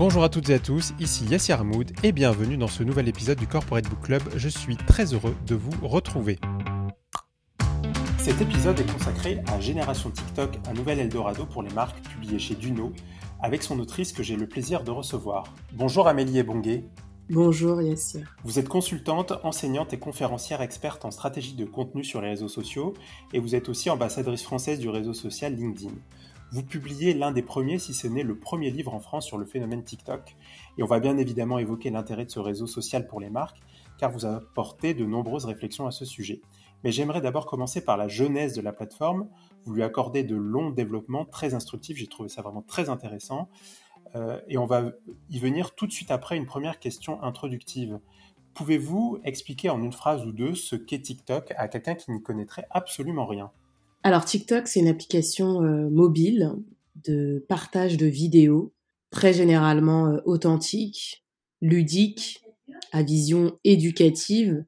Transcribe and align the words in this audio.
Bonjour 0.00 0.24
à 0.24 0.30
toutes 0.30 0.48
et 0.48 0.54
à 0.54 0.58
tous, 0.58 0.94
ici 0.98 1.26
Yassir 1.26 1.56
Armoud 1.56 1.92
et 2.02 2.12
bienvenue 2.12 2.56
dans 2.56 2.68
ce 2.68 2.82
nouvel 2.82 3.06
épisode 3.06 3.38
du 3.38 3.46
Corporate 3.46 3.86
Book 3.86 4.00
Club. 4.00 4.22
Je 4.34 4.48
suis 4.48 4.78
très 4.78 5.12
heureux 5.12 5.36
de 5.46 5.54
vous 5.54 5.72
retrouver. 5.86 6.38
Cet 8.16 8.40
épisode 8.40 8.80
est 8.80 8.90
consacré 8.90 9.42
à 9.48 9.60
Génération 9.60 10.10
TikTok, 10.10 10.58
un 10.70 10.72
nouvel 10.72 11.00
Eldorado 11.00 11.44
pour 11.44 11.62
les 11.62 11.68
marques 11.74 12.00
publié 12.00 12.38
chez 12.38 12.54
Duno, 12.54 12.94
avec 13.42 13.62
son 13.62 13.78
autrice 13.78 14.14
que 14.14 14.22
j'ai 14.22 14.36
le 14.36 14.46
plaisir 14.46 14.84
de 14.84 14.90
recevoir. 14.90 15.52
Bonjour 15.74 16.08
Amélie 16.08 16.38
Ebongué. 16.38 16.86
Bonjour 17.28 17.82
Yassir. 17.82 18.34
Vous 18.42 18.58
êtes 18.58 18.70
consultante, 18.70 19.34
enseignante 19.42 19.92
et 19.92 19.98
conférencière 19.98 20.62
experte 20.62 21.04
en 21.04 21.10
stratégie 21.10 21.56
de 21.56 21.66
contenu 21.66 22.04
sur 22.04 22.22
les 22.22 22.30
réseaux 22.30 22.48
sociaux 22.48 22.94
et 23.34 23.38
vous 23.38 23.54
êtes 23.54 23.68
aussi 23.68 23.90
ambassadrice 23.90 24.44
française 24.44 24.78
du 24.78 24.88
réseau 24.88 25.12
social 25.12 25.54
LinkedIn. 25.54 25.92
Vous 26.52 26.64
publiez 26.64 27.14
l'un 27.14 27.30
des 27.30 27.42
premiers, 27.42 27.78
si 27.78 27.94
ce 27.94 28.08
n'est 28.08 28.24
le 28.24 28.36
premier 28.36 28.70
livre 28.70 28.92
en 28.92 28.98
France 28.98 29.24
sur 29.24 29.38
le 29.38 29.46
phénomène 29.46 29.84
TikTok 29.84 30.36
et 30.78 30.82
on 30.82 30.86
va 30.86 30.98
bien 30.98 31.16
évidemment 31.16 31.58
évoquer 31.58 31.90
l'intérêt 31.90 32.24
de 32.24 32.30
ce 32.30 32.40
réseau 32.40 32.66
social 32.66 33.06
pour 33.06 33.20
les 33.20 33.30
marques 33.30 33.60
car 33.98 34.10
vous 34.10 34.26
apportez 34.26 34.92
de 34.92 35.04
nombreuses 35.04 35.44
réflexions 35.44 35.86
à 35.86 35.92
ce 35.92 36.04
sujet. 36.04 36.40
Mais 36.82 36.90
j'aimerais 36.90 37.20
d'abord 37.20 37.46
commencer 37.46 37.84
par 37.84 37.96
la 37.96 38.08
genèse 38.08 38.54
de 38.54 38.62
la 38.62 38.72
plateforme. 38.72 39.28
Vous 39.64 39.74
lui 39.74 39.82
accordez 39.82 40.24
de 40.24 40.34
longs 40.34 40.70
développements 40.70 41.24
très 41.24 41.54
instructifs, 41.54 41.98
j'ai 41.98 42.06
trouvé 42.08 42.28
ça 42.28 42.42
vraiment 42.42 42.62
très 42.62 42.88
intéressant. 42.88 43.48
Euh, 44.16 44.40
et 44.48 44.58
on 44.58 44.66
va 44.66 44.90
y 45.28 45.38
venir 45.38 45.74
tout 45.74 45.86
de 45.86 45.92
suite 45.92 46.10
après 46.10 46.36
une 46.36 46.46
première 46.46 46.80
question 46.80 47.22
introductive. 47.22 48.00
Pouvez-vous 48.54 49.20
expliquer 49.22 49.70
en 49.70 49.80
une 49.82 49.92
phrase 49.92 50.26
ou 50.26 50.32
deux 50.32 50.54
ce 50.56 50.74
qu'est 50.74 51.00
TikTok 51.00 51.52
à 51.56 51.68
quelqu'un 51.68 51.94
qui 51.94 52.10
n'y 52.10 52.22
connaîtrait 52.22 52.66
absolument 52.70 53.26
rien? 53.26 53.52
Alors 54.02 54.24
TikTok, 54.24 54.68
c'est 54.68 54.80
une 54.80 54.88
application 54.88 55.62
euh, 55.62 55.90
mobile 55.90 56.52
de 56.96 57.44
partage 57.48 57.96
de 57.96 58.06
vidéos, 58.06 58.72
très 59.10 59.32
généralement 59.32 60.08
euh, 60.08 60.18
authentique, 60.24 61.24
ludique, 61.60 62.42
à 62.92 63.02
vision 63.02 63.58
éducative 63.64 64.64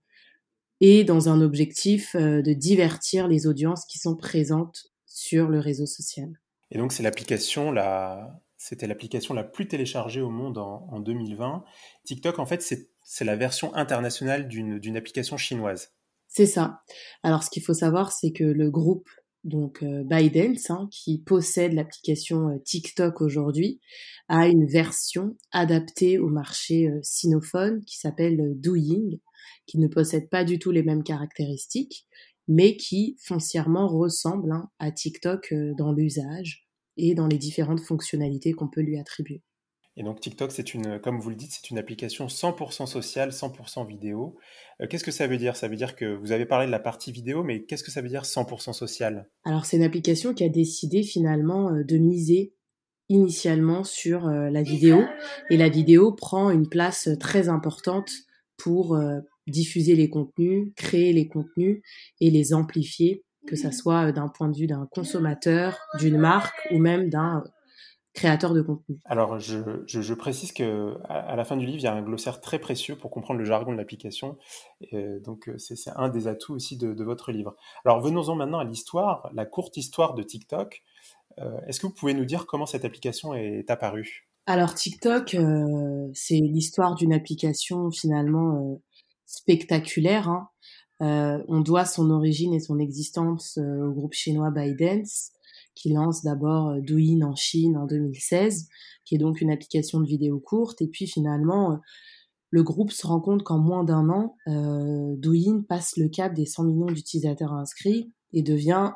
et 0.81 1.05
dans 1.05 1.29
un 1.29 1.41
objectif 1.41 2.15
de 2.17 2.53
divertir 2.53 3.29
les 3.29 3.47
audiences 3.47 3.85
qui 3.87 3.99
sont 3.99 4.17
présentes 4.17 4.93
sur 5.07 5.49
le 5.49 5.61
réseau 5.61 5.87
social. 5.87 6.29
Et 6.71 6.79
donc 6.79 6.93
c'est 6.93 7.03
l'application 7.03 7.71
la, 7.71 8.43
c'était 8.63 8.87
l'application 8.87 9.35
la 9.35 9.43
plus 9.43 9.67
téléchargée 9.67 10.21
au 10.21 10.31
monde 10.31 10.57
en, 10.57 11.01
2020. 11.01 11.65
TikTok, 12.05 12.39
en 12.39 12.47
fait, 12.47 12.63
c'est 12.63 13.25
la 13.25 13.35
version 13.35 13.75
internationale 13.75 14.47
d'une 14.47 14.97
application 14.97 15.37
chinoise. 15.37 15.93
C'est 16.29 16.47
ça. 16.47 16.81
Alors, 17.25 17.43
ce 17.43 17.51
qu'il 17.51 17.65
faut 17.65 17.75
savoir, 17.75 18.13
c'est 18.13 18.31
que 18.31 18.45
le 18.45 18.71
groupe 18.71 19.11
donc 19.45 19.83
euh, 19.83 20.05
ByteDance, 20.05 20.71
hein, 20.71 20.89
qui 20.91 21.19
possède 21.19 21.73
l'application 21.73 22.49
euh, 22.49 22.59
TikTok 22.65 23.21
aujourd'hui, 23.21 23.81
a 24.29 24.49
une 24.49 24.67
version 24.67 25.37
adaptée 25.51 26.19
au 26.19 26.29
marché 26.29 26.89
euh, 26.89 27.01
sinophone 27.03 27.85
qui 27.85 27.99
s'appelle 27.99 28.55
Douyin, 28.57 29.19
qui 29.67 29.79
ne 29.79 29.89
possède 29.89 30.29
pas 30.29 30.45
du 30.45 30.59
tout 30.59 30.71
les 30.71 30.83
mêmes 30.83 31.03
caractéristiques, 31.03 32.07
mais 32.49 32.77
qui 32.77 33.17
foncièrement 33.25 33.89
ressemble 33.89 34.53
hein, 34.53 34.71
à 34.79 34.91
TikTok 34.91 35.55
dans 35.77 35.93
l'usage, 35.93 36.67
et 36.97 37.15
dans 37.15 37.27
les 37.27 37.39
différentes 37.39 37.81
fonctionnalités 37.81 38.53
qu'on 38.53 38.69
peut 38.69 38.83
lui 38.83 38.99
attribuer. 38.99 39.43
Et 39.97 40.03
donc 40.03 40.21
TikTok, 40.21 40.53
c'est 40.53 40.73
une, 40.75 40.99
comme 41.01 41.21
vous 41.21 41.29
le 41.29 41.37
dites, 41.37 41.53
c'est 41.53 41.71
une 41.71 41.79
application 41.79 42.27
100% 42.27 42.87
sociale, 42.87 43.31
100% 43.31 43.87
vidéo. 43.87 44.39
Euh, 44.81 44.87
qu'est-ce 44.87 45.05
que 45.05 45.11
ça 45.11 45.27
veut 45.27 45.37
dire? 45.37 45.55
Ça 45.57 45.69
veut 45.69 45.77
dire 45.77 45.97
que 45.97 46.17
vous 46.17 46.33
avez 46.33 46.47
parlé 46.47 46.67
de 46.67 46.71
la 46.71 46.79
partie 46.79 47.13
vidéo, 47.13 47.43
mais 47.43 47.65
qu'est-ce 47.65 47.85
que 47.85 47.91
ça 47.91 48.01
veut 48.01 48.09
dire 48.09 48.23
100% 48.23 48.73
social? 48.73 49.29
Alors 49.45 49.67
c'est 49.67 49.77
une 49.77 49.83
application 49.83 50.33
qui 50.33 50.45
a 50.45 50.49
décidé 50.49 51.03
finalement 51.03 51.71
euh, 51.71 51.85
de 51.85 51.99
miser 51.99 52.55
initialement 53.09 53.85
sur 53.85 54.27
euh, 54.27 54.49
la 54.49 54.63
vidéo, 54.63 55.03
et 55.51 55.59
la 55.59 55.69
vidéo 55.69 56.13
prend 56.13 56.51
une 56.51 56.69
place 56.69 57.11
très 57.21 57.49
importante 57.51 58.11
pour 58.57 58.97
diffuser 59.49 59.97
les 59.97 60.09
contenus, 60.09 60.69
créer 60.77 61.13
les 61.13 61.27
contenus 61.27 61.83
et 62.21 62.31
les 62.31 62.55
amplifier 62.55 63.25
que 63.47 63.57
ça 63.57 63.73
soit 63.73 64.13
d'un 64.13 64.29
point 64.29 64.49
de 64.49 64.57
vue 64.57 64.69
d'un 64.69 64.87
consommateur, 64.93 65.79
d'une 65.99 66.19
marque 66.19 66.69
ou 66.71 66.79
même 66.79 67.11
d'un 67.11 67.43
créateur 68.13 68.53
de 68.55 68.63
contenu. 68.63 68.99
Alors, 69.05 69.39
je, 69.39 70.15
précise 70.15 70.53
que 70.53 70.95
à, 71.09 71.35
la 71.37 71.45
fin 71.45 71.57
du 71.57 71.67
livre, 71.67 71.79
il 71.79 71.85
y 71.85 71.87
a 71.87 71.95
un 71.95 72.03
glossaire 72.03 72.41
très 72.41 72.59
précieux 72.59 72.97
pour 72.97 73.11
comprendre 73.11 73.39
le 73.39 73.45
jargon 73.45 73.73
de 73.73 73.77
l'application. 73.77 74.39
Donc, 75.25 75.49
euh, 75.49 75.57
c'est 75.59 75.77
un 75.97 76.09
des 76.09 76.29
atouts 76.29 76.55
aussi 76.55 76.77
de, 76.77 77.03
votre 77.03 77.33
livre. 77.33 77.57
Alors, 77.85 78.01
venons-en 78.01 78.35
maintenant 78.35 78.59
à 78.59 78.65
l'histoire, 78.65 79.31
la 79.35 79.47
courte 79.47 79.77
histoire 79.77 80.15
de 80.15 80.23
TikTok. 80.23 80.83
Euh, 81.39 81.59
est-ce 81.67 81.81
que 81.81 81.87
vous 81.87 81.95
pouvez 81.95 82.15
nous 82.15 82.25
dire 82.25 82.47
comment 82.47 82.67
cette 82.67 82.85
application 82.85 83.35
est 83.35 83.71
apparue? 83.71 84.29
Alors, 84.47 84.75
TikTok, 84.75 85.37
c'est 86.15 86.41
l'histoire 86.41 86.95
d'une 86.95 87.13
application 87.13 87.91
finalement 87.91 88.81
spectaculaire. 89.25 90.29
Hein. 90.29 90.49
Euh, 91.03 91.43
on 91.49 91.61
doit 91.61 91.85
son 91.85 92.11
origine 92.11 92.55
et 92.55 92.61
son 92.61 92.79
existence 92.79 93.59
euh, 93.59 93.89
au 93.89 93.93
groupe 93.93 94.13
chinois 94.13 94.51
ByteDance, 94.51 95.33
qui 95.75 95.93
lance 95.93 96.23
d'abord 96.23 96.71
euh, 96.71 96.81
Douyin 96.81 97.23
en 97.23 97.35
Chine 97.35 97.77
en 97.77 97.87
2016, 97.87 98.69
qui 99.05 99.15
est 99.15 99.19
donc 99.19 99.41
une 99.41 99.51
application 99.51 100.01
de 100.01 100.07
vidéo 100.07 100.41
courte. 100.41 100.83
Et 100.83 100.89
puis 100.89 101.07
finalement, 101.07 101.81
le 102.51 102.63
groupe 102.63 102.93
se 102.93 103.07
rend 103.07 103.21
compte 103.21 103.43
qu'en 103.43 103.59
moins 103.59 103.83
d'un 103.83 104.09
an, 104.11 104.37
Douyin 104.47 105.65
passe 105.67 105.97
le 105.97 106.09
cap 106.09 106.35
des 106.35 106.45
100 106.45 106.65
millions 106.65 106.87
d'utilisateurs 106.87 107.53
inscrits 107.53 108.13
et 108.35 108.43
devient 108.43 108.93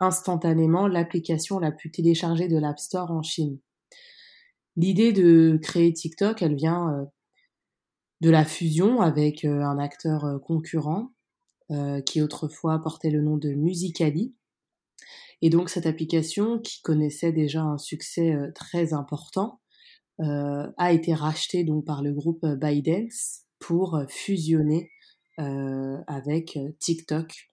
instantanément 0.00 0.88
l'application 0.88 1.60
la 1.60 1.70
plus 1.70 1.90
téléchargée 1.90 2.48
de 2.48 2.58
l'App 2.58 2.80
Store 2.80 3.10
en 3.12 3.22
Chine. 3.22 3.58
L'idée 4.76 5.12
de 5.12 5.58
créer 5.62 5.92
TikTok, 5.92 6.42
elle 6.42 6.56
vient 6.56 7.06
de 8.20 8.30
la 8.30 8.44
fusion 8.44 9.00
avec 9.00 9.44
euh, 9.44 9.62
un 9.62 9.78
acteur 9.78 10.24
euh, 10.24 10.38
concurrent 10.38 11.10
euh, 11.70 12.00
qui 12.02 12.20
autrefois 12.20 12.78
portait 12.80 13.10
le 13.10 13.22
nom 13.22 13.36
de 13.36 13.50
Musicali. 13.50 14.34
Et 15.42 15.50
donc 15.50 15.70
cette 15.70 15.86
application, 15.86 16.58
qui 16.58 16.82
connaissait 16.82 17.32
déjà 17.32 17.62
un 17.62 17.78
succès 17.78 18.36
très 18.54 18.92
important, 18.92 19.60
a 20.18 20.92
été 20.92 21.14
rachetée 21.14 21.64
donc 21.64 21.86
par 21.86 22.02
le 22.02 22.12
groupe 22.12 22.44
ByteDance 22.44 23.46
pour 23.58 23.98
fusionner 24.08 24.90
avec 25.38 26.58
TikTok. 26.78 27.48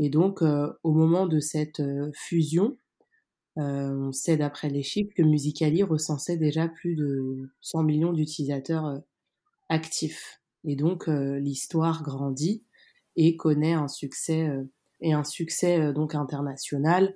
Et 0.00 0.10
donc 0.10 0.42
au 0.42 0.92
moment 0.92 1.26
de 1.26 1.38
cette 1.38 1.80
fusion, 2.14 2.78
on 3.54 4.10
sait 4.10 4.36
d'après 4.36 4.68
les 4.68 4.82
chiffres 4.82 5.12
que 5.16 5.22
Musicali 5.22 5.84
recensait 5.84 6.36
déjà 6.36 6.66
plus 6.66 6.96
de 6.96 7.52
100 7.60 7.84
millions 7.84 8.12
d'utilisateurs 8.12 9.02
actif. 9.70 10.40
Et 10.64 10.76
donc 10.76 11.08
euh, 11.08 11.38
l'histoire 11.38 12.02
grandit 12.02 12.62
et 13.16 13.36
connaît 13.36 13.72
un 13.72 13.88
succès 13.88 14.46
euh, 14.48 14.64
et 15.00 15.12
un 15.12 15.24
succès 15.24 15.78
euh, 15.78 15.92
donc 15.92 16.14
international 16.14 17.14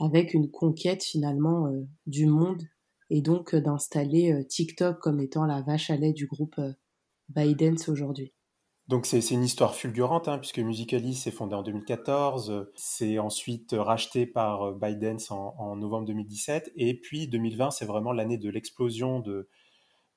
avec 0.00 0.34
une 0.34 0.50
conquête 0.50 1.04
finalement 1.04 1.70
du 2.06 2.26
monde 2.26 2.62
et 3.10 3.22
donc 3.22 3.54
d'installer 3.54 4.44
TikTok 4.48 4.98
comme 4.98 5.20
étant 5.20 5.46
la 5.46 5.62
vache 5.62 5.88
à 5.90 5.96
lait 5.96 6.12
du 6.12 6.26
groupe 6.26 6.60
Biden 7.28 7.76
aujourd'hui. 7.86 8.34
Donc 8.88 9.06
c'est 9.06 9.30
une 9.30 9.44
histoire 9.44 9.76
fulgurante, 9.76 10.26
hein, 10.26 10.38
puisque 10.38 10.58
Musical.ly 10.58 11.14
s'est 11.14 11.30
fondé 11.30 11.54
en 11.54 11.62
2014, 11.62 12.66
c'est 12.74 13.20
ensuite 13.20 13.72
racheté 13.78 14.26
par 14.26 14.72
Biden 14.74 15.18
en, 15.30 15.54
en, 15.56 15.76
novembre 15.76 16.06
2017, 16.08 16.72
et 16.74 16.98
puis 17.00 17.28
2020, 17.28 17.70
c'est 17.70 17.86
vraiment 17.86 18.12
l'année 18.12 18.36
de 18.36 18.50
l'explosion 18.50 19.20
de, 19.20 19.48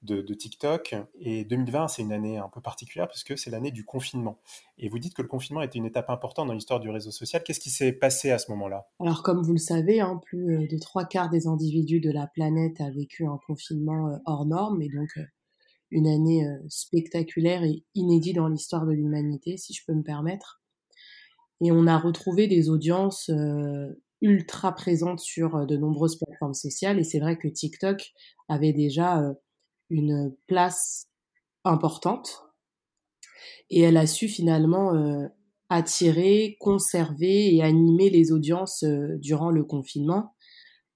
de, 0.04 0.34
TikTok. 0.34 0.96
Et 1.20 1.44
2020, 1.46 1.88
c'est 1.88 2.02
une 2.02 2.14
année 2.14 2.38
un 2.38 2.50
peu 2.50 2.62
particulière 2.62 3.08
parce 3.08 3.24
que 3.24 3.36
c'est 3.36 3.50
l'année 3.50 3.72
du 3.72 3.84
confinement. 3.84 4.40
Et 4.78 4.90
vous 4.90 5.00
dites 5.00 5.14
que 5.14 5.22
le 5.22 5.28
confinement 5.28 5.62
était 5.62 5.78
une 5.78 5.86
étape 5.86 6.10
importante 6.10 6.48
dans 6.48 6.54
l'histoire 6.54 6.80
du 6.80 6.90
réseau 6.90 7.12
social. 7.12 7.44
Qu'est-ce 7.44 7.60
qui 7.60 7.70
s'est 7.70 7.92
passé 7.92 8.32
à 8.32 8.38
ce 8.38 8.52
moment-là? 8.52 8.88
Alors, 9.00 9.24
comme 9.24 9.42
vous 9.42 9.54
le 9.54 9.60
savez, 9.60 10.00
hein, 10.00 10.20
plus 10.24 10.56
euh, 10.56 10.68
de 10.68 10.78
trois 10.78 11.06
quarts 11.06 11.30
des 11.30 11.48
individus 11.48 12.00
de 12.00 12.12
la 12.12 12.28
planète 12.28 12.80
a 12.80 12.92
vécu 12.92 13.26
un 13.26 13.40
confinement 13.46 14.10
euh, 14.10 14.18
hors 14.26 14.46
norme 14.46 14.82
et 14.82 14.90
donc 14.90 15.10
euh, 15.18 15.24
une 15.90 16.08
année 16.08 16.46
spectaculaire 16.68 17.64
et 17.64 17.86
inédite 17.96 18.36
dans 18.36 18.50
l'histoire 18.50 18.86
de 18.86 18.92
l'humanité, 18.92 19.56
si 19.56 19.74
je 19.74 19.86
peux 19.88 19.94
me 19.94 20.04
permettre. 20.04 20.62
Et 21.62 21.72
on 21.72 21.88
a 21.88 21.98
retrouvé 21.98 22.48
des 22.48 22.70
audiences 22.70 23.32
ultra 24.20 24.76
présentes 24.76 25.22
sur 25.22 25.66
de 25.66 25.78
nombreuses 25.78 26.18
plateformes 26.18 26.54
sociales. 26.54 27.00
Et 27.00 27.06
c'est 27.06 27.20
vrai 27.20 27.38
que 27.38 27.48
TikTok 27.48 28.12
avait 28.50 28.74
déjà 28.74 29.34
une 29.90 30.36
place 30.48 31.08
importante 31.64 32.48
et 33.70 33.82
elle 33.82 33.98
a 33.98 34.08
su 34.08 34.28
finalement 34.28 34.96
euh, 34.96 35.28
attirer, 35.70 36.58
conserver 36.60 37.54
et 37.54 37.62
animer 37.62 38.10
les 38.10 38.32
audiences 38.32 38.84
euh, 38.84 39.18
durant 39.20 39.52
le 39.52 39.64
confinement. 39.64 40.34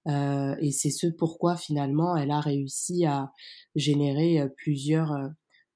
Euh, 0.08 0.56
et 0.60 0.72
c'est 0.72 0.90
ce 0.90 1.06
pourquoi 1.06 1.56
finalement 1.56 2.16
elle 2.16 2.30
a 2.30 2.40
réussi 2.40 3.04
à 3.04 3.32
générer 3.76 4.40
plusieurs 4.56 5.16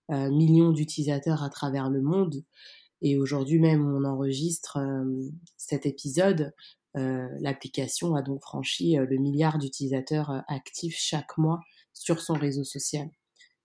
millions 0.08 0.70
d'utilisateurs 0.70 1.42
à 1.42 1.50
travers 1.50 1.90
le 1.90 2.00
monde. 2.00 2.44
Et 3.02 3.16
aujourd'hui 3.16 3.58
même, 3.58 3.86
on 3.86 4.04
enregistre 4.04 4.78
cet 5.56 5.86
épisode. 5.86 6.52
L'application 6.94 8.14
a 8.14 8.22
donc 8.22 8.42
franchi 8.42 8.96
le 8.96 9.16
milliard 9.16 9.58
d'utilisateurs 9.58 10.44
actifs 10.48 10.96
chaque 10.96 11.38
mois 11.38 11.60
sur 11.96 12.20
son 12.20 12.34
réseau 12.34 12.64
social. 12.64 13.08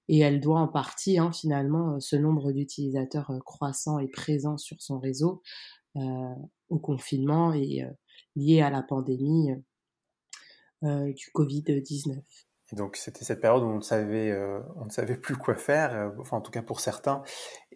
Et 0.07 0.19
elle 0.19 0.39
doit 0.39 0.60
en 0.60 0.68
partie, 0.68 1.19
hein, 1.19 1.31
finalement, 1.31 2.00
ce 2.00 2.16
nombre 2.16 2.51
d'utilisateurs 2.51 3.31
croissants 3.45 4.00
et 4.00 4.07
présents 4.07 4.57
sur 4.57 4.81
son 4.81 5.00
réseau 5.00 5.42
au 5.95 6.80
confinement 6.80 7.54
et 7.54 7.86
lié 8.36 8.62
à 8.62 8.69
la 8.69 8.81
pandémie 8.81 9.51
du 10.81 11.30
Covid-19. 11.36 12.22
Et 12.72 12.75
donc 12.75 12.95
c'était 12.95 13.25
cette 13.25 13.42
période 13.42 13.63
où 13.63 13.68
on 13.68 13.78
ne 13.78 13.81
savait, 13.81 14.34
on 14.77 14.86
ne 14.86 14.89
savait 14.89 15.18
plus 15.18 15.36
quoi 15.36 15.56
faire, 15.56 16.13
enfin 16.19 16.38
en 16.38 16.42
tout 16.42 16.51
cas 16.51 16.62
pour 16.62 16.80
certains. 16.80 17.24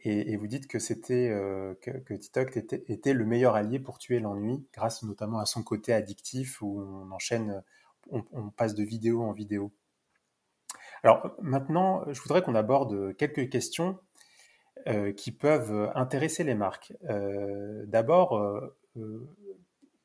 Et, 0.08 0.38
vous 0.38 0.48
dites 0.48 0.68
que 0.68 0.80
c'était 0.80 1.30
que, 1.82 2.14
TikTok 2.14 2.56
était, 2.58 2.84
était, 2.88 3.14
le 3.14 3.26
meilleur 3.26 3.56
allié 3.56 3.80
pour 3.80 3.98
tuer 3.98 4.20
l'ennui, 4.20 4.68
grâce 4.74 5.04
notamment 5.04 5.40
à 5.40 5.46
son 5.46 5.64
côté 5.64 5.94
addictif 5.94 6.62
où 6.62 6.80
on 6.80 7.12
enchaîne, 7.12 7.64
on 8.12 8.50
passe 8.52 8.76
de 8.76 8.84
vidéo 8.84 9.24
en 9.24 9.34
vidéo. 9.34 9.74
Alors 11.04 11.36
maintenant, 11.42 12.04
je 12.12 12.22
voudrais 12.22 12.42
qu'on 12.42 12.56
aborde 12.56 13.16
quelques 13.18 13.50
questions 13.50 14.00
euh, 14.88 15.14
qui 15.14 15.32
peuvent 15.32 15.92
intéresser 15.96 16.44
les 16.44 16.54
marques. 16.54 16.94
Euh, 17.10 17.86
d'abord, 17.88 18.38
euh, 18.38 18.78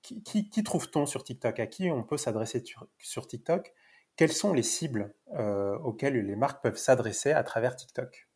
qui, 0.03 0.63
trouve-t-on 0.65 1.05
sur 1.05 1.23
TikTok? 1.23 1.61
À 1.61 1.67
qui 1.67 1.91
on 1.91 2.03
peut 2.03 2.17
s'adresser 2.17 2.65
sur, 2.99 3.27
TikTok? 3.27 3.75
Quelles 4.17 4.33
sont 4.33 4.55
les 4.55 4.63
cibles 4.63 5.15
auxquelles 5.85 6.15
les 6.15 6.37
marques 6.37 6.63
peuvent 6.63 6.79
s'adresser 6.79 7.33
à 7.33 7.43
travers 7.43 7.77
TikTok? 7.77 8.29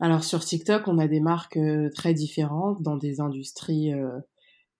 Alors 0.00 0.24
sur 0.24 0.42
TikTok, 0.42 0.88
on 0.88 0.98
a 0.98 1.08
des 1.08 1.20
marques 1.20 1.58
très 1.94 2.14
différentes 2.14 2.82
dans 2.82 2.96
des 2.96 3.20
industries 3.20 3.92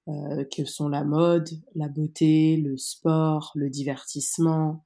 que 0.07 0.65
sont 0.65 0.89
la 0.89 1.05
mode, 1.05 1.49
la 1.75 1.89
beauté, 1.89 2.57
le 2.57 2.77
sport, 2.79 3.53
le 3.55 3.69
divertissement, 3.69 4.85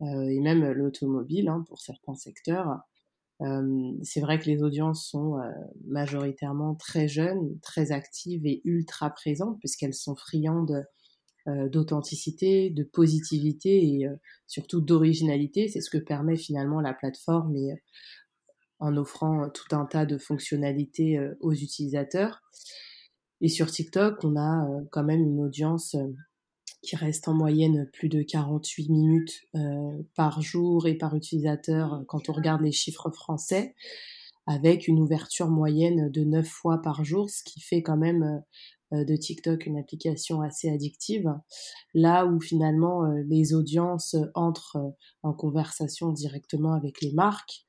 et 0.00 0.40
même 0.40 0.64
l'automobile 0.72 1.48
hein, 1.48 1.64
pour 1.68 1.80
certains 1.80 2.14
secteurs. 2.14 2.80
Euh, 3.42 3.92
c'est 4.02 4.20
vrai 4.20 4.38
que 4.38 4.46
les 4.46 4.62
audiences 4.62 5.08
sont 5.08 5.38
euh, 5.38 5.50
majoritairement 5.86 6.76
très 6.76 7.08
jeunes, 7.08 7.58
très 7.62 7.90
actives 7.90 8.46
et 8.46 8.60
ultra 8.64 9.10
présentes 9.10 9.58
puisqu'elles 9.58 9.94
sont 9.94 10.16
friandes 10.16 10.84
d'authenticité, 11.46 12.70
de 12.70 12.84
positivité 12.84 13.84
et 13.84 14.08
surtout 14.46 14.80
d'originalité. 14.80 15.68
C'est 15.68 15.82
ce 15.82 15.90
que 15.90 15.98
permet 15.98 16.38
finalement 16.38 16.80
la 16.80 16.94
plateforme 16.94 17.54
et 17.54 17.74
en 18.78 18.96
offrant 18.96 19.50
tout 19.50 19.76
un 19.76 19.84
tas 19.84 20.06
de 20.06 20.16
fonctionnalités 20.16 21.20
aux 21.40 21.52
utilisateurs. 21.52 22.40
Et 23.42 23.50
sur 23.50 23.70
TikTok, 23.70 24.24
on 24.24 24.38
a 24.38 24.66
quand 24.90 25.04
même 25.04 25.20
une 25.20 25.42
audience 25.42 25.94
qui 26.84 26.96
reste 26.96 27.28
en 27.28 27.34
moyenne 27.34 27.88
plus 27.92 28.08
de 28.08 28.22
48 28.22 28.90
minutes 28.90 29.42
euh, 29.54 30.02
par 30.14 30.42
jour 30.42 30.86
et 30.86 30.96
par 30.96 31.14
utilisateur 31.16 31.94
euh, 31.94 32.04
quand 32.06 32.28
on 32.28 32.32
regarde 32.32 32.62
les 32.62 32.72
chiffres 32.72 33.10
français, 33.10 33.74
avec 34.46 34.86
une 34.86 35.00
ouverture 35.00 35.48
moyenne 35.48 36.10
de 36.10 36.22
9 36.22 36.46
fois 36.46 36.82
par 36.82 37.02
jour, 37.04 37.30
ce 37.30 37.42
qui 37.42 37.60
fait 37.60 37.82
quand 37.82 37.96
même 37.96 38.42
euh, 38.92 39.04
de 39.04 39.16
TikTok 39.16 39.66
une 39.66 39.78
application 39.78 40.42
assez 40.42 40.68
addictive, 40.68 41.34
là 41.94 42.26
où 42.26 42.40
finalement 42.40 43.02
les 43.26 43.54
audiences 43.54 44.14
entrent 44.34 44.94
en 45.22 45.32
conversation 45.32 46.12
directement 46.12 46.74
avec 46.74 47.00
les 47.00 47.12
marques, 47.12 47.64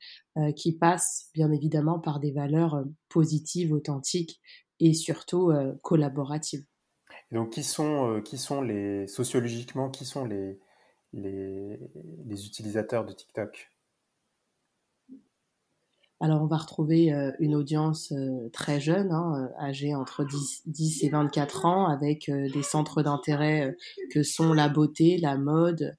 qui 0.55 0.77
passent 0.77 1.29
bien 1.33 1.51
évidemment 1.51 1.99
par 1.99 2.19
des 2.19 2.31
valeurs 2.31 2.83
positives, 3.09 3.71
authentiques 3.71 4.39
et 4.79 4.93
surtout 4.93 5.51
collaboratives 5.81 6.65
donc, 7.35 7.51
qui 7.51 7.63
sont, 7.63 8.15
euh, 8.15 8.21
qui 8.21 8.37
sont 8.37 8.61
les, 8.61 9.07
sociologiquement, 9.07 9.89
qui 9.89 10.05
sont 10.05 10.23
les, 10.23 10.57
les, 11.11 11.77
utilisateurs 12.45 13.05
de 13.05 13.11
TikTok? 13.11 13.71
Alors, 16.21 16.41
on 16.41 16.47
va 16.47 16.55
retrouver 16.55 17.11
euh, 17.11 17.33
une 17.39 17.53
audience 17.53 18.13
euh, 18.13 18.49
très 18.53 18.79
jeune, 18.79 19.11
hein, 19.11 19.49
âgée 19.59 19.93
entre 19.93 20.25
10, 20.65 21.03
et 21.03 21.09
24 21.09 21.65
ans, 21.65 21.87
avec 21.87 22.31
des 22.31 22.63
centres 22.63 23.03
d'intérêt 23.03 23.75
que 24.11 24.23
sont 24.23 24.53
la 24.53 24.69
beauté, 24.69 25.17
la 25.17 25.37
mode, 25.37 25.97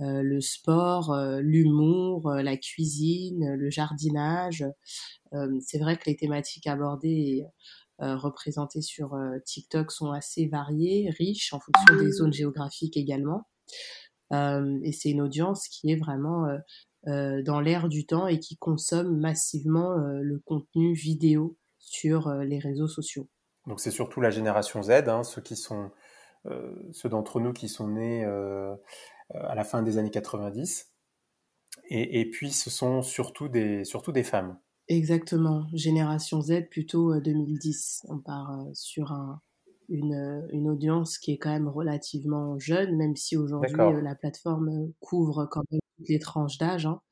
le 0.00 0.40
sport, 0.40 1.14
l'humour, 1.40 2.30
la 2.30 2.56
cuisine, 2.56 3.56
le 3.56 3.68
jardinage. 3.68 4.64
C'est 5.60 5.78
vrai 5.78 5.96
que 5.96 6.04
les 6.06 6.16
thématiques 6.16 6.66
abordées 6.66 7.44
représentés 7.98 8.80
sur 8.80 9.14
euh, 9.14 9.38
TikTok 9.44 9.90
sont 9.90 10.12
assez 10.12 10.46
variés, 10.46 11.10
riches 11.18 11.52
en 11.52 11.60
fonction 11.60 11.96
des 11.96 12.12
zones 12.12 12.32
géographiques 12.32 12.96
également. 12.96 13.48
Euh, 14.32 14.78
et 14.82 14.92
c'est 14.92 15.10
une 15.10 15.22
audience 15.22 15.68
qui 15.68 15.90
est 15.90 15.96
vraiment 15.96 16.46
dans 17.06 17.60
l'air 17.60 17.88
du 17.88 18.04
temps 18.04 18.26
et 18.26 18.38
qui 18.38 18.58
consomme 18.58 19.18
massivement 19.18 19.96
le 19.96 20.38
contenu 20.44 20.92
vidéo 20.92 21.56
sur 21.78 22.30
les 22.30 22.58
réseaux 22.58 22.88
sociaux. 22.88 23.28
Donc 23.66 23.80
c'est 23.80 23.90
surtout 23.90 24.20
la 24.20 24.30
génération 24.30 24.82
Z, 24.82 24.90
hein, 25.08 25.22
ceux 25.22 25.40
qui 25.40 25.56
sont 25.56 25.90
ceux 26.92 27.08
d'entre 27.08 27.40
nous 27.40 27.54
qui 27.54 27.68
sont 27.68 27.88
nés 27.88 28.24
à 28.24 29.54
la 29.54 29.64
fin 29.64 29.82
des 29.82 29.96
années 29.96 30.10
90. 30.10 30.92
Et, 31.90 32.20
et, 32.20 32.28
puis 32.28 32.52
ce 32.52 32.68
sont 32.68 33.00
surtout 33.00 33.48
des, 33.48 33.84
surtout 33.84 34.12
des 34.12 34.24
femmes. 34.24 34.58
Exactement, 34.88 35.66
génération 35.74 36.40
Z 36.40 36.68
plutôt 36.70 37.20
2010. 37.20 38.04
Euh, 38.04 38.14
On 38.14 38.18
part 38.18 38.58
euh, 38.58 38.70
sur 38.72 39.12
un, 39.12 39.42
une, 39.90 40.14
euh, 40.14 40.48
une, 40.50 40.66
audience 40.66 41.18
qui 41.18 41.32
est 41.32 41.36
quand 41.36 41.50
même 41.50 41.68
relativement 41.68 42.58
jeune, 42.58 42.96
même 42.96 43.14
si 43.14 43.36
aujourd'hui 43.36 43.76
la 44.02 44.14
plateforme 44.14 44.90
couvre 45.00 45.44
quand 45.44 45.62
même 45.70 45.80
toutes 45.98 46.08
les 46.08 46.18
tranches 46.18 46.56
d'âge. 46.56 46.86
Hein. 46.86 47.02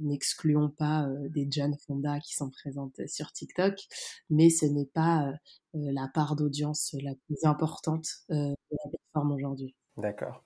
N'excluons 0.00 0.70
pas 0.70 1.06
des 1.30 1.46
Jan 1.50 1.72
Fonda 1.86 2.20
qui 2.20 2.34
sont 2.34 2.50
présentes 2.50 3.06
sur 3.06 3.32
TikTok, 3.32 3.78
mais 4.30 4.48
ce 4.50 4.64
n'est 4.66 4.90
pas 4.92 5.32
la 5.74 6.08
part 6.08 6.36
d'audience 6.36 6.94
la 7.02 7.14
plus 7.26 7.44
importante 7.44 8.06
de 8.28 8.54
la 8.70 8.90
plateforme 8.90 9.32
aujourd'hui. 9.32 9.74
D'accord. 9.96 10.44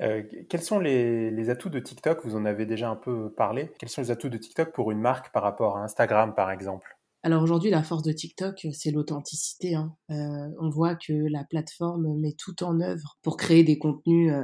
Euh, 0.00 0.22
quels 0.48 0.62
sont 0.62 0.78
les, 0.78 1.50
atouts 1.50 1.68
de 1.68 1.80
TikTok? 1.80 2.24
Vous 2.24 2.36
en 2.36 2.44
avez 2.44 2.66
déjà 2.66 2.88
un 2.88 2.96
peu 2.96 3.30
parlé. 3.32 3.70
Quels 3.78 3.88
sont 3.88 4.00
les 4.00 4.10
atouts 4.10 4.28
de 4.28 4.38
TikTok 4.38 4.72
pour 4.72 4.90
une 4.90 5.00
marque 5.00 5.32
par 5.32 5.42
rapport 5.42 5.76
à 5.76 5.82
Instagram, 5.82 6.34
par 6.34 6.50
exemple? 6.50 6.96
Alors 7.24 7.44
aujourd'hui, 7.44 7.70
la 7.70 7.84
force 7.84 8.02
de 8.02 8.10
TikTok, 8.10 8.66
c'est 8.72 8.90
l'authenticité. 8.90 9.76
Hein. 9.76 9.94
Euh, 10.10 10.48
on 10.60 10.70
voit 10.70 10.96
que 10.96 11.12
la 11.12 11.44
plateforme 11.44 12.18
met 12.18 12.34
tout 12.36 12.64
en 12.64 12.80
œuvre 12.80 13.16
pour 13.22 13.36
créer 13.36 13.62
des 13.62 13.78
contenus 13.78 14.34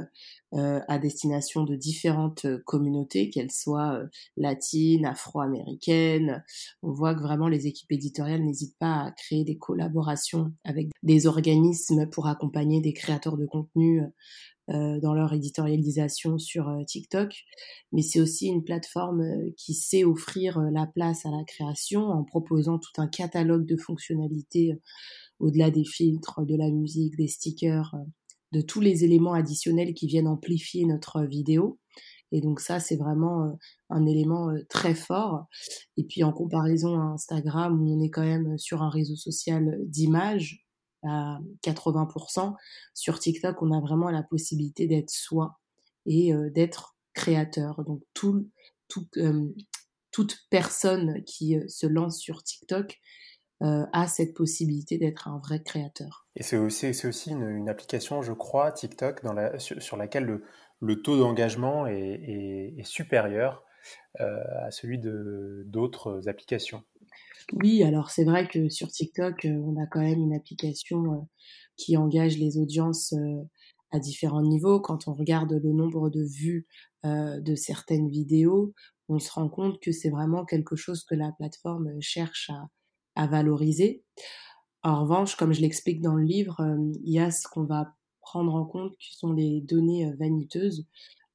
euh, 0.53 0.79
à 0.87 0.97
destination 0.97 1.65
de 1.65 1.75
différentes 1.75 2.47
communautés, 2.63 3.31
qu'elles 3.31 3.51
soient 3.51 3.99
latines, 4.37 5.05
afro-américaines. 5.05 6.41
On 6.81 6.93
voit 6.93 7.13
que 7.15 7.21
vraiment 7.21 7.49
les 7.49 7.67
équipes 7.67 7.91
éditoriales 7.91 8.43
n'hésitent 8.43 8.79
pas 8.79 9.07
à 9.07 9.11
créer 9.11 9.43
des 9.43 9.57
collaborations 9.57 10.53
avec 10.63 10.87
des 11.03 11.27
organismes 11.27 12.09
pour 12.09 12.27
accompagner 12.27 12.79
des 12.79 12.93
créateurs 12.93 13.35
de 13.35 13.45
contenu 13.45 14.03
dans 15.01 15.13
leur 15.13 15.33
éditorialisation 15.33 16.37
sur 16.37 16.69
euh, 16.69 16.83
TikTok, 16.85 17.33
mais 17.91 18.01
c'est 18.01 18.19
aussi 18.19 18.47
une 18.47 18.63
plateforme 18.63 19.21
euh, 19.21 19.49
qui 19.57 19.73
sait 19.73 20.03
offrir 20.03 20.59
la 20.71 20.85
place 20.85 21.25
à 21.25 21.31
la 21.31 21.43
création 21.43 22.01
en 22.01 22.23
proposant 22.23 22.77
tout 22.77 23.01
un 23.01 23.07
catalogue 23.07 23.65
de 23.65 23.77
fonctionnalités 23.77 24.79
au-delà 25.39 25.71
des 25.71 25.85
filtres, 25.85 26.45
de 26.45 26.55
la 26.55 26.69
musique, 26.69 27.15
des 27.17 27.27
stickers, 27.27 27.95
de 28.51 28.61
tous 28.61 28.81
les 28.81 29.03
éléments 29.03 29.33
additionnels 29.33 29.93
qui 29.93 30.07
viennent 30.07 30.27
amplifier 30.27 30.85
notre 30.85 31.23
vidéo. 31.23 31.79
Et 32.31 32.41
donc 32.41 32.59
ça, 32.59 32.79
c'est 32.79 32.97
vraiment 32.97 33.57
un 33.89 34.05
élément 34.05 34.53
très 34.69 34.93
fort. 34.93 35.45
Et 35.97 36.03
puis 36.03 36.23
en 36.23 36.33
comparaison 36.33 36.99
à 36.99 37.03
Instagram, 37.03 37.81
où 37.81 37.95
on 37.95 38.01
est 38.01 38.09
quand 38.09 38.25
même 38.25 38.57
sur 38.57 38.83
un 38.83 38.89
réseau 38.89 39.15
social 39.15 39.77
d'image, 39.85 40.68
à 41.03 41.39
80%. 41.63 42.55
Sur 42.93 43.19
TikTok, 43.19 43.61
on 43.61 43.71
a 43.71 43.79
vraiment 43.79 44.09
la 44.09 44.23
possibilité 44.23 44.87
d'être 44.87 45.09
soi 45.09 45.59
et 46.05 46.33
euh, 46.33 46.49
d'être 46.49 46.95
créateur. 47.13 47.83
Donc 47.83 48.01
euh, 49.17 49.53
toute 50.11 50.37
personne 50.49 51.23
qui 51.23 51.57
euh, 51.57 51.67
se 51.67 51.87
lance 51.87 52.19
sur 52.19 52.43
TikTok 52.43 52.99
a 53.61 54.07
cette 54.07 54.35
possibilité 54.35 54.97
d'être 54.97 55.27
un 55.27 55.37
vrai 55.39 55.61
créateur. 55.61 56.25
Et 56.37 56.43
c'est 56.43 56.55
aussi, 56.55 56.93
c'est 56.93 57.09
aussi 57.09 57.31
une, 57.31 57.67
application, 57.67 58.21
je 58.21 58.31
crois, 58.31 58.71
TikTok, 58.71 59.19
sur, 59.57 59.97
laquelle 59.97 60.39
le, 60.79 61.01
taux 61.01 61.17
d'engagement 61.17 61.85
est, 61.85 61.99
est, 61.99 62.75
est, 62.77 62.85
supérieur 62.85 63.65
à 64.17 64.71
celui 64.71 64.97
de, 64.97 65.63
d'autres 65.65 66.29
applications. 66.29 66.85
Oui, 67.53 67.83
alors 67.83 68.11
c'est 68.11 68.25
vrai 68.25 68.47
que 68.47 68.69
sur 68.69 68.89
TikTok, 68.89 69.45
euh, 69.45 69.61
on 69.65 69.81
a 69.81 69.87
quand 69.87 70.01
même 70.01 70.19
une 70.19 70.35
application 70.35 71.13
euh, 71.13 71.17
qui 71.77 71.97
engage 71.97 72.37
les 72.37 72.59
audiences 72.59 73.13
euh, 73.13 73.43
à 73.91 73.99
différents 73.99 74.43
niveaux. 74.43 74.79
Quand 74.79 75.07
on 75.07 75.13
regarde 75.13 75.51
le 75.51 75.71
nombre 75.73 76.09
de 76.09 76.21
vues 76.21 76.67
de 77.05 77.55
certaines 77.55 78.09
vidéos, 78.09 78.73
on 79.07 79.19
se 79.19 79.31
rend 79.31 79.47
compte 79.47 79.79
que 79.79 79.93
c'est 79.93 80.09
vraiment 80.09 80.43
quelque 80.43 80.75
chose 80.75 81.05
que 81.05 81.15
la 81.15 81.31
plateforme 81.31 81.89
cherche 82.01 82.51
à, 83.15 83.27
valoriser. 83.27 84.03
En 84.83 85.03
revanche, 85.03 85.37
comme 85.37 85.53
je 85.53 85.61
l'explique 85.61 86.01
dans 86.01 86.15
le 86.15 86.25
livre, 86.25 86.57
il 87.01 87.13
y 87.13 87.19
a 87.19 87.31
ce 87.31 87.47
qu'on 87.47 87.63
va 87.63 87.95
prendre 88.21 88.53
en 88.53 88.65
compte 88.65 88.97
qui 88.97 89.15
sont 89.15 89.31
les 89.31 89.61
données 89.61 90.13
vaniteuses 90.19 90.85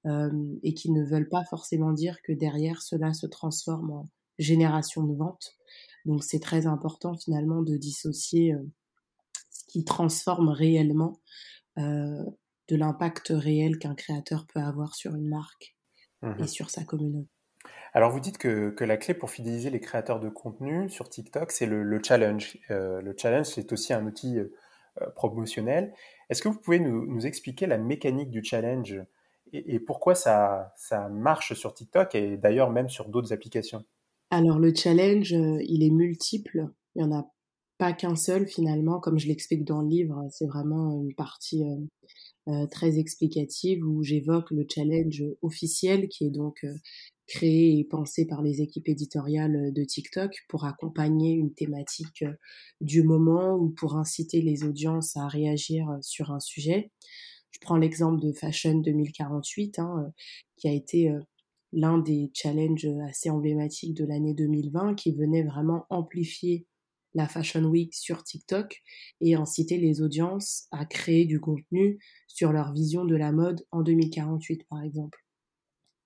et 0.07 0.75
qui 0.75 0.93
ne 0.93 1.03
veulent 1.03 1.31
pas 1.31 1.45
forcément 1.49 1.93
dire 1.93 2.19
que 2.23 2.33
derrière 2.33 2.83
cela 2.83 3.15
se 3.15 3.27
transforme 3.27 3.91
en 3.91 4.05
génération 4.39 5.03
de 5.03 5.17
vente. 5.17 5.57
Donc 6.05 6.25
c'est 6.25 6.41
très 6.41 6.67
important 6.67 7.15
finalement 7.15 7.63
de 7.63 7.77
dissocier 7.77 8.55
ce 9.51 9.65
qui 9.67 9.85
transforme 9.85 10.49
réellement 10.49 11.21
de 11.77 12.77
l'impact 12.77 13.33
réel 13.35 13.79
qu'un 13.79 13.95
créateur 13.95 14.47
peut 14.47 14.61
avoir 14.61 14.95
sur 14.95 15.15
une 15.15 15.29
marque 15.29 15.77
et 16.23 16.27
mmh 16.27 16.47
sur 16.47 16.71
sa 16.71 16.85
communauté. 16.85 17.29
Alors 17.93 18.11
vous 18.11 18.21
dites 18.21 18.39
que, 18.39 18.75
la 18.81 18.97
clé 18.97 19.15
pour 19.15 19.31
fidéliser 19.31 19.71
les 19.71 19.81
créateurs 19.81 20.21
de 20.21 20.29
contenu 20.29 20.89
sur 20.89 21.09
TikTok, 21.09 21.53
c'est 21.53 21.67
le, 21.67 22.01
challenge. 22.03 22.59
Euh, 22.71 23.01
le 23.01 23.15
challenge, 23.17 23.47
c'est 23.47 23.73
aussi 23.73 23.93
un 23.93 24.05
outil 24.05 24.39
euh, 24.39 25.11
promotionnel. 25.15 25.95
Est-ce 26.29 26.43
que 26.43 26.49
vous 26.49 26.59
pouvez 26.59 26.81
nous, 26.81 27.27
expliquer 27.27 27.67
la 27.67 27.79
mécanique 27.79 28.31
du 28.31 28.43
challenge 28.43 29.01
et, 29.53 29.79
pourquoi 29.79 30.17
ça, 30.17 30.73
ça 30.77 31.09
marche 31.09 31.55
sur 31.55 31.75
TikTok 31.75 32.17
et 32.17 32.37
d'ailleurs 32.37 32.71
même 32.71 32.89
sur 32.89 33.09
d'autres 33.09 33.33
applications? 33.33 33.85
Alors 34.37 34.59
le 34.59 34.75
challenge, 34.75 35.33
euh, 35.33 35.63
il 35.67 35.83
est 35.83 35.91
multiple. 35.91 36.67
Il 36.95 37.03
n'y 37.03 37.09
en 37.09 37.17
a 37.17 37.31
pas 37.79 37.93
qu'un 37.93 38.17
seul 38.17 38.47
finalement, 38.47 39.01
comme 39.01 39.19
je 39.19 39.29
l'explique 39.29 39.65
dans 39.65 39.83
le 39.83 39.89
livre. 39.89 40.27
C'est 40.31 40.47
vraiment 40.47 41.03
une 41.03 41.15
partie 41.15 41.65
très 42.71 42.99
explicative 42.99 43.83
où 43.85 44.03
j'évoque 44.03 44.51
le 44.51 44.67
challenge 44.69 45.25
officiel 45.43 46.09
qui 46.09 46.27
est 46.27 46.31
donc 46.31 46.63
créé 47.27 47.79
et 47.79 47.85
pensé 47.85 48.27
par 48.27 48.43
les 48.43 48.61
équipes 48.61 48.89
éditoriales 48.89 49.73
de 49.73 49.85
TikTok 49.85 50.45
pour 50.49 50.65
accompagner 50.65 51.33
une 51.33 51.55
thématique 51.55 52.23
euh, 52.23 52.33
du 52.81 53.03
moment 53.03 53.55
ou 53.57 53.71
pour 53.71 53.97
inciter 53.97 54.43
les 54.43 54.65
audiences 54.65 55.17
à 55.17 55.27
réagir 55.27 55.89
euh, 55.89 55.99
sur 56.03 56.33
un 56.33 56.41
sujet. 56.41 56.91
Je 57.51 57.59
prends 57.61 57.77
l'exemple 57.77 58.21
de 58.21 58.33
Fashion 58.33 58.75
2048, 58.75 59.79
hein, 59.79 60.05
euh, 60.05 60.11
qui 60.57 60.69
a 60.69 60.73
été 60.73 61.11
l'un 61.75 61.99
des 61.99 62.31
challenges 62.33 62.89
assez 63.09 63.29
emblématiques 63.31 63.95
de 63.95 64.05
l'année 64.05 64.35
2020, 64.35 64.95
qui 64.95 65.13
venait 65.13 65.43
vraiment 65.43 65.87
amplifier 65.91 66.67
la 67.15 67.29
Fashion 67.29 67.65
Week 67.65 67.95
sur 67.95 68.23
TikTok 68.23 68.83
et 69.21 69.35
inciter 69.35 69.79
les 69.79 70.01
audiences 70.01 70.67
à 70.71 70.85
créer 70.85 71.25
du 71.25 71.41
contenu 71.41 71.99
sur 72.27 72.53
leur 72.53 72.73
vision 72.73 73.05
de 73.05 73.17
la 73.17 73.33
mode 73.33 73.65
en 73.71 73.83
2048, 73.83 74.67
par 74.69 74.83
exemple. 74.83 75.19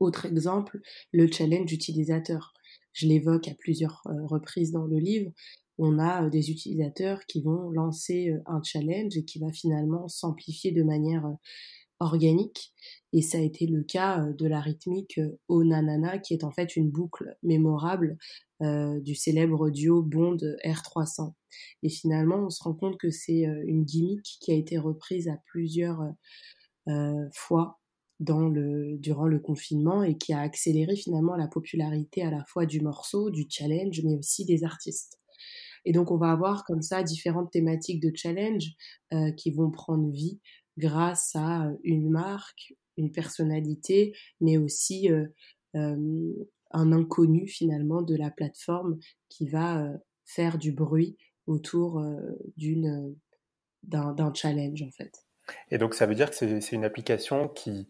Autre 0.01 0.27
exemple, 0.27 0.81
le 1.13 1.31
challenge 1.31 1.73
utilisateur. 1.73 2.53
Je 2.93 3.07
l'évoque 3.07 3.49
à 3.49 3.55
plusieurs 3.55 4.03
euh, 4.07 4.27
reprises 4.27 4.71
dans 4.71 4.87
le 4.87 4.99
livre. 4.99 5.33
On 5.77 5.99
a 5.99 6.25
euh, 6.25 6.31
des 6.31 6.51
utilisateurs 6.51 7.25
qui 7.27 7.43
vont 7.43 7.71
lancer 7.71 8.31
euh, 8.31 8.41
un 8.47 8.63
challenge 8.63 9.17
et 9.17 9.25
qui 9.25 9.41
va 9.41 9.51
finalement 9.51 10.09
s'amplifier 10.09 10.73
de 10.73 10.83
manière 10.83 11.27
organique. 12.01 12.73
Et 13.13 13.23
ça 13.23 13.39
a 13.39 13.41
été 13.41 13.67
le 13.67 13.83
cas 13.83 14.27
de 14.39 14.47
la 14.47 14.61
rythmique 14.61 15.21
Onanana, 15.49 16.19
qui 16.19 16.35
est 16.35 16.45
en 16.45 16.51
fait 16.51 16.77
une 16.77 16.91
boucle 16.91 17.37
mémorable 17.43 18.19
du 18.61 19.15
célèbre 19.15 19.71
duo 19.71 20.03
Bond 20.03 20.37
R300. 20.65 21.33
Et 21.83 21.89
finalement, 21.89 22.47
on 22.47 22.51
se 22.51 22.63
rend 22.63 22.75
compte 22.75 22.99
que 22.99 23.11
c'est 23.11 23.45
une 23.67 23.85
gimmick 23.85 24.39
qui 24.41 24.53
a 24.53 24.55
été 24.55 24.79
reprise 24.79 25.29
à 25.29 25.39
plusieurs 25.47 26.03
fois 27.33 27.79
dans 28.21 28.49
le, 28.49 28.97
durant 28.99 29.27
le 29.27 29.39
confinement 29.39 30.03
et 30.03 30.17
qui 30.17 30.33
a 30.33 30.41
accéléré 30.41 30.97
finalement 30.97 31.37
la 31.37 31.47
popularité 31.47 32.23
à 32.23 32.31
la 32.31 32.45
fois 32.45 32.67
du 32.67 32.81
morceau, 32.81 33.31
du 33.31 33.47
challenge, 33.49 34.03
mais 34.05 34.17
aussi 34.17 34.45
des 34.45 34.65
artistes. 34.65 35.19
Et 35.85 35.93
donc 35.93 36.11
on 36.11 36.17
va 36.17 36.33
avoir 36.33 36.65
comme 36.65 36.83
ça 36.83 37.03
différentes 37.03 37.53
thématiques 37.53 38.03
de 38.03 38.13
challenge 38.15 38.73
euh, 39.13 39.31
qui 39.33 39.53
vont 39.53 39.71
prendre 39.71 40.11
vie 40.11 40.41
grâce 40.79 41.37
à 41.37 41.71
une 41.83 42.11
marque, 42.11 42.75
une 42.97 43.13
personnalité, 43.13 44.15
mais 44.41 44.57
aussi 44.57 45.11
euh, 45.11 45.27
euh, 45.77 46.33
un 46.71 46.93
inconnu 46.93 47.47
finalement 47.47 48.03
de 48.03 48.17
la 48.17 48.31
plateforme 48.31 48.99
qui 49.29 49.49
va 49.49 49.87
faire 50.25 50.59
du 50.59 50.73
bruit 50.73 51.17
autour 51.47 52.03
d'un 53.83 54.35
challenge 54.35 54.83
en 54.83 54.91
fait. 54.91 55.25
Et 55.71 55.79
donc 55.79 55.95
ça 55.95 56.07
veut 56.07 56.15
dire 56.15 56.31
que 56.31 56.37
c'est 56.37 56.73
une 56.73 56.85
application 56.85 57.49
qui, 57.49 57.89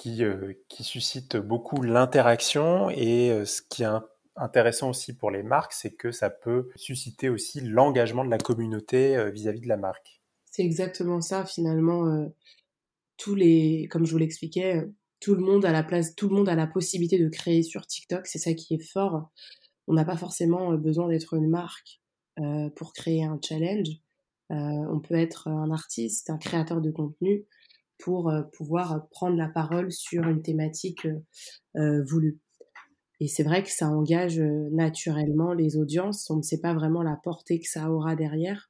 qui, 0.00 0.24
euh, 0.24 0.54
qui 0.68 0.82
suscite 0.82 1.36
beaucoup 1.36 1.82
l'interaction 1.82 2.88
et 2.88 3.30
euh, 3.30 3.44
ce 3.44 3.60
qui 3.60 3.82
est 3.82 3.88
intéressant 4.34 4.88
aussi 4.88 5.14
pour 5.14 5.30
les 5.30 5.42
marques, 5.42 5.74
c'est 5.74 5.90
que 5.90 6.10
ça 6.10 6.30
peut 6.30 6.70
susciter 6.74 7.28
aussi 7.28 7.60
l'engagement 7.60 8.24
de 8.24 8.30
la 8.30 8.38
communauté 8.38 9.14
euh, 9.14 9.30
vis-à-vis 9.30 9.60
de 9.60 9.68
la 9.68 9.76
marque. 9.76 10.19
C'est 10.50 10.62
exactement 10.62 11.20
ça 11.20 11.44
finalement. 11.44 12.28
tous 13.16 13.34
les, 13.34 13.86
comme 13.90 14.04
je 14.04 14.12
vous 14.12 14.18
l'expliquais, 14.18 14.84
tout 15.20 15.34
le 15.34 15.42
monde 15.42 15.64
a 15.64 15.72
la 15.72 15.82
place, 15.82 16.14
tout 16.14 16.28
le 16.28 16.34
monde 16.34 16.48
a 16.48 16.54
la 16.54 16.66
possibilité 16.66 17.18
de 17.18 17.28
créer 17.28 17.62
sur 17.62 17.86
TikTok. 17.86 18.26
C'est 18.26 18.38
ça 18.38 18.54
qui 18.54 18.74
est 18.74 18.92
fort. 18.92 19.30
On 19.86 19.94
n'a 19.94 20.04
pas 20.04 20.16
forcément 20.16 20.74
besoin 20.74 21.08
d'être 21.08 21.34
une 21.34 21.48
marque 21.48 22.00
pour 22.76 22.92
créer 22.92 23.24
un 23.24 23.38
challenge. 23.42 24.00
Euh, 24.50 24.54
on 24.54 25.00
peut 25.00 25.14
être 25.14 25.48
un 25.48 25.70
artiste, 25.70 26.30
un 26.30 26.38
créateur 26.38 26.80
de 26.80 26.90
contenu 26.90 27.44
pour 27.98 28.30
euh, 28.30 28.42
pouvoir 28.52 29.08
prendre 29.10 29.36
la 29.36 29.48
parole 29.48 29.92
sur 29.92 30.26
une 30.26 30.42
thématique 30.42 31.06
euh, 31.76 32.02
voulue. 32.04 32.40
Et 33.20 33.28
c'est 33.28 33.42
vrai 33.42 33.62
que 33.62 33.70
ça 33.70 33.88
engage 33.88 34.40
naturellement 34.40 35.52
les 35.52 35.76
audiences. 35.76 36.28
On 36.30 36.36
ne 36.36 36.42
sait 36.42 36.60
pas 36.60 36.74
vraiment 36.74 37.02
la 37.02 37.16
portée 37.22 37.60
que 37.60 37.68
ça 37.68 37.90
aura 37.90 38.16
derrière. 38.16 38.69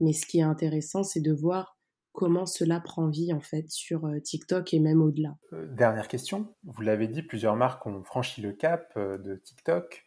Mais 0.00 0.12
ce 0.12 0.26
qui 0.26 0.38
est 0.38 0.42
intéressant, 0.42 1.02
c'est 1.02 1.20
de 1.20 1.32
voir 1.32 1.76
comment 2.12 2.46
cela 2.46 2.80
prend 2.80 3.08
vie 3.08 3.32
en 3.32 3.40
fait 3.40 3.70
sur 3.70 4.08
TikTok 4.24 4.74
et 4.74 4.80
même 4.80 5.02
au-delà. 5.02 5.36
dernière 5.76 6.08
question. 6.08 6.54
Vous 6.64 6.82
l'avez 6.82 7.06
dit, 7.06 7.22
plusieurs 7.22 7.56
marques 7.56 7.86
ont 7.86 8.02
franchi 8.02 8.40
le 8.40 8.52
cap 8.52 8.96
de 8.96 9.36
TikTok. 9.36 10.04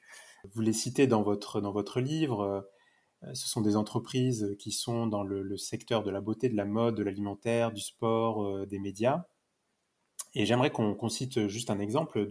Vous 0.53 0.62
les 0.62 0.74
citez 0.74 1.07
dans 1.07 1.21
votre, 1.21 1.62
dans 1.62 1.71
votre 1.71 2.01
livre. 2.01 2.65
Euh, 3.24 3.33
ce 3.33 3.48
sont 3.48 3.62
des 3.62 3.75
entreprises 3.75 4.55
qui 4.60 4.71
sont 4.71 5.07
dans 5.07 5.24
le, 5.24 5.57
secteur 5.57 6.03
de 6.03 6.12
la 6.12 6.21
beauté, 6.21 6.50
de 6.50 6.55
la 6.55 6.65
mode, 6.65 6.95
de 6.95 7.03
l'alimentaire, 7.03 7.71
du 7.71 7.81
sport, 7.81 8.43
euh, 8.43 8.65
des 8.65 8.79
médias. 8.79 9.25
Et 10.33 10.45
j'aimerais 10.45 10.71
qu'on 10.71 11.10
cite 11.10 11.48
juste 11.48 11.69
un 11.69 11.79
exemple 11.79 12.25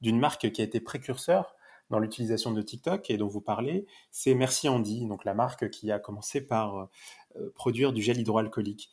d'une 0.00 0.18
marque 0.18 0.50
qui 0.50 0.60
a 0.60 0.64
été 0.64 0.80
précurseur 0.80 1.54
dans 1.90 1.98
l'utilisation 1.98 2.52
de 2.52 2.62
TikTok 2.62 3.10
et 3.10 3.16
dont 3.16 3.28
vous 3.28 3.40
parlez, 3.40 3.86
c'est 4.10 4.34
Merci 4.34 4.68
Andy, 4.68 5.06
donc 5.06 5.24
la 5.24 5.34
marque 5.34 5.70
qui 5.70 5.90
a 5.90 5.98
commencé 5.98 6.40
par 6.40 6.90
euh, 7.36 7.52
produire 7.54 7.92
du 7.92 8.02
gel 8.02 8.18
hydroalcoolique. 8.18 8.90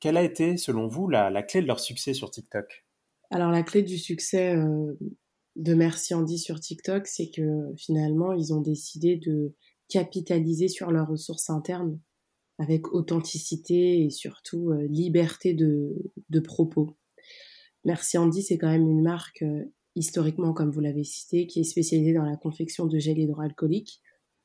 quelle 0.00 0.16
a 0.16 0.22
été, 0.22 0.56
selon 0.56 0.88
vous, 0.88 1.08
la, 1.08 1.42
clé 1.42 1.62
de 1.62 1.66
leur 1.66 1.80
succès 1.80 2.14
sur 2.14 2.30
TikTok? 2.30 2.84
Alors 3.30 3.50
la 3.50 3.62
clé 3.62 3.82
du 3.82 3.98
succès 3.98 4.54
de 5.56 5.74
Merci 5.74 6.14
Andy 6.14 6.38
sur 6.38 6.60
TikTok, 6.60 7.06
c'est 7.06 7.30
que 7.30 7.72
finalement, 7.76 8.32
ils 8.32 8.52
ont 8.52 8.60
décidé 8.60 9.16
de 9.16 9.54
capitaliser 9.88 10.68
sur 10.68 10.90
leurs 10.90 11.08
ressources 11.08 11.50
internes 11.50 11.98
avec 12.58 12.92
authenticité 12.92 14.04
et 14.04 14.10
surtout 14.10 14.70
euh, 14.70 14.86
liberté 14.88 15.54
de, 15.54 15.94
propos. 16.40 16.96
Merci 17.84 18.18
Andy, 18.18 18.42
c'est 18.42 18.58
quand 18.58 18.70
même 18.70 18.88
une 18.88 19.02
marque 19.02 19.42
euh, 19.42 19.64
historiquement, 19.96 20.52
comme 20.52 20.70
vous 20.70 20.80
l'avez 20.80 21.02
cité, 21.02 21.48
qui 21.48 21.60
est 21.60 21.64
spécialisée 21.64 22.12
dans 22.12 22.24
la 22.24 22.36
confection 22.36 22.86
de 22.86 22.98
gel 22.98 23.18
hydroalcoolique 23.18 24.00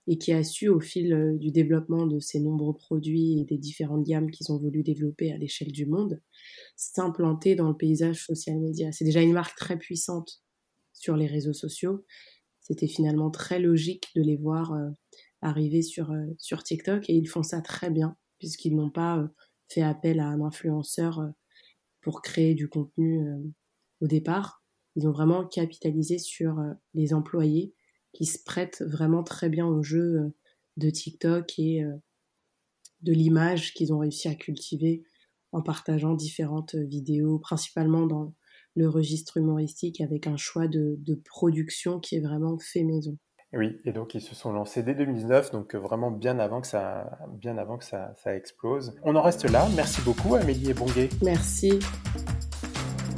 et 0.07 0.17
qui 0.17 0.31
a 0.31 0.43
su, 0.43 0.67
au 0.67 0.79
fil 0.79 1.13
euh, 1.13 1.37
du 1.37 1.51
développement 1.51 2.07
de 2.07 2.19
ses 2.19 2.39
nombreux 2.39 2.73
produits 2.73 3.39
et 3.39 3.45
des 3.45 3.59
différentes 3.59 4.03
gammes 4.03 4.31
qu'ils 4.31 4.51
ont 4.51 4.57
voulu 4.57 4.81
développer 4.81 5.31
à 5.31 5.37
l'échelle 5.37 5.71
du 5.71 5.85
monde, 5.85 6.19
s'implanter 6.75 7.53
dans 7.53 7.69
le 7.69 7.77
paysage 7.77 8.25
social 8.25 8.59
média. 8.59 8.91
C'est 8.91 9.05
déjà 9.05 9.21
une 9.21 9.33
marque 9.33 9.55
très 9.55 9.77
puissante 9.77 10.41
sur 10.93 11.15
les 11.15 11.27
réseaux 11.27 11.53
sociaux. 11.53 12.03
C'était 12.61 12.87
finalement 12.87 13.29
très 13.29 13.59
logique 13.59 14.07
de 14.15 14.23
les 14.23 14.37
voir 14.37 14.73
arriver 15.41 15.81
sur, 15.81 16.11
euh, 16.11 16.25
sur 16.37 16.63
TikTok 16.63 17.09
et 17.09 17.15
ils 17.15 17.27
font 17.27 17.43
ça 17.43 17.61
très 17.61 17.89
bien 17.89 18.15
puisqu'ils 18.37 18.75
n'ont 18.75 18.89
pas 18.89 19.17
euh, 19.17 19.27
fait 19.67 19.81
appel 19.81 20.19
à 20.19 20.27
un 20.27 20.41
influenceur 20.41 21.19
euh, 21.19 21.29
pour 22.01 22.21
créer 22.21 22.55
du 22.55 22.67
contenu 22.67 23.23
au 24.01 24.07
départ. 24.07 24.60
Ils 24.95 25.07
ont 25.07 25.11
vraiment 25.11 25.45
capitalisé 25.45 26.17
sur 26.17 26.57
les 26.93 27.13
employés 27.13 27.73
qui 28.13 28.25
se 28.25 28.39
prêtent 28.43 28.83
vraiment 28.85 29.23
très 29.23 29.49
bien 29.49 29.65
au 29.65 29.83
jeu 29.83 30.33
de 30.77 30.89
TikTok 30.89 31.57
et 31.59 31.83
de 33.01 33.13
l'image 33.13 33.73
qu'ils 33.73 33.93
ont 33.93 33.99
réussi 33.99 34.27
à 34.27 34.35
cultiver 34.35 35.03
en 35.51 35.61
partageant 35.61 36.13
différentes 36.13 36.75
vidéos, 36.75 37.39
principalement 37.39 38.05
dans 38.05 38.33
le 38.75 38.87
registre 38.87 39.37
humoristique 39.37 40.01
avec 40.01 40.27
un 40.27 40.37
choix 40.37 40.67
de, 40.67 40.95
de 40.99 41.15
production 41.15 41.99
qui 41.99 42.15
est 42.15 42.21
vraiment 42.21 42.57
fait 42.59 42.83
maison. 42.83 43.17
Oui, 43.53 43.77
et 43.83 43.91
donc 43.91 44.15
ils 44.15 44.21
se 44.21 44.33
sont 44.33 44.53
lancés 44.53 44.81
dès 44.81 44.95
2019, 44.95 45.51
donc 45.51 45.75
euh, 45.75 45.77
vraiment 45.77 46.09
bien 46.09 46.39
avant 46.39 46.61
que 46.61 46.67
ça, 46.67 47.19
bien 47.33 47.57
avant 47.57 47.77
que 47.77 47.83
ça, 47.83 48.13
ça 48.23 48.33
explose. 48.33 48.95
On 49.03 49.15
en 49.17 49.21
reste 49.21 49.43
là. 49.49 49.67
Merci 49.75 50.01
beaucoup, 50.03 50.35
Amélie 50.35 50.69
et 50.69 50.73
Bonguet. 50.73 51.09
Merci. 51.21 51.79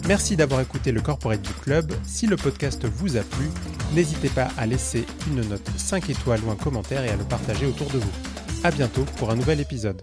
Merci 0.08 0.36
d'avoir 0.36 0.60
écouté 0.60 0.92
le 0.92 1.02
Corporate 1.02 1.42
Book 1.42 1.62
Club. 1.62 1.94
Si 2.04 2.28
le 2.28 2.36
podcast 2.36 2.86
vous 2.86 3.16
a 3.16 3.22
plu, 3.22 3.50
n'hésitez 3.94 4.30
pas 4.30 4.50
à 4.58 4.66
laisser 4.66 5.06
une 5.28 5.48
note 5.48 5.70
5 5.78 6.10
étoiles 6.10 6.42
ou 6.46 6.52
un 6.52 6.56
commentaire 6.56 7.06
et 7.06 7.10
à 7.10 7.16
le 7.16 7.24
partager 7.24 7.66
autour 7.66 7.90
de 7.90 8.00
vous. 8.00 8.12
À 8.64 8.72
bientôt 8.72 9.06
pour 9.18 9.32
un 9.32 9.36
nouvel 9.36 9.62
épisode. 9.62 10.02